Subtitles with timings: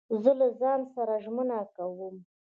[0.23, 2.15] زه له ځان سره ژمنه کوم.